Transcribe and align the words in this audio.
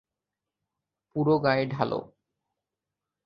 পুরো 1.15 1.35
গায়ে 1.39 1.65
ঢালো। 1.65 1.99